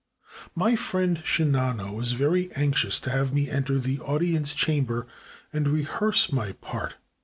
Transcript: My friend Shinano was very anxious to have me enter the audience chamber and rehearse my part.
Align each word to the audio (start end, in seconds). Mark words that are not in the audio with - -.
My 0.55 0.75
friend 0.75 1.21
Shinano 1.23 1.93
was 1.93 2.13
very 2.13 2.51
anxious 2.53 2.99
to 3.01 3.11
have 3.11 3.31
me 3.35 3.51
enter 3.51 3.77
the 3.77 3.99
audience 3.99 4.55
chamber 4.55 5.05
and 5.53 5.67
rehearse 5.67 6.31
my 6.31 6.53
part. 6.53 6.95